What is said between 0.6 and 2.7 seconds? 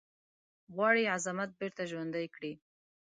غواړي عظمت بیرته ژوندی کړی.